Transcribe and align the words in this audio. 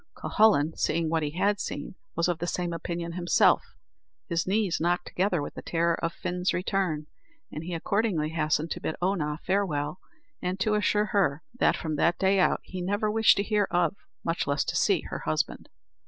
Cuhullin, 0.15 0.75
seeing 0.75 1.11
what 1.11 1.21
he 1.21 1.29
had 1.37 1.59
seen, 1.59 1.93
was 2.15 2.27
of 2.27 2.39
the 2.39 2.47
same 2.47 2.73
opinion 2.73 3.11
himself; 3.11 3.61
his 4.27 4.47
knees 4.47 4.79
knocked 4.81 5.05
together 5.07 5.43
with 5.43 5.53
the 5.53 5.61
terror 5.61 5.93
of 6.03 6.11
Fin's 6.11 6.55
return, 6.55 7.05
and 7.51 7.63
he 7.63 7.75
accordingly 7.75 8.29
hastened 8.29 8.71
to 8.71 8.81
bid 8.81 8.95
Oonagh 8.99 9.41
farewell, 9.45 9.99
and 10.41 10.59
to 10.59 10.73
assure 10.73 11.11
her, 11.13 11.43
that 11.53 11.77
from 11.77 11.97
that 11.97 12.17
day 12.17 12.39
out, 12.39 12.61
he 12.63 12.81
never 12.81 13.11
wished 13.11 13.37
to 13.37 13.43
hear 13.43 13.67
of, 13.69 13.95
much 14.25 14.47
less 14.47 14.63
to 14.63 14.75
see, 14.75 15.01
her 15.01 15.19
husband. 15.19 15.69